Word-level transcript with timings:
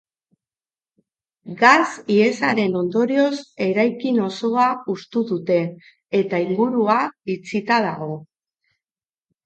Gas 1.59 1.85
ihesaren 2.15 2.79
ondorioz, 2.81 3.29
eraikin 3.67 4.19
osoa 4.31 4.67
hustu 4.95 5.25
dute, 5.35 5.61
eta 6.25 6.45
ingurua 6.51 7.01
itxita 7.39 7.83
dago. 7.91 8.15